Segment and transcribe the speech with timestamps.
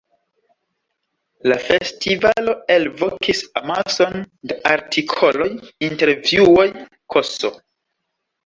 [1.51, 4.17] La festivalo elvokis amason
[4.53, 5.51] da artikoloj,
[5.91, 6.67] intervjuoj
[7.17, 7.37] ks.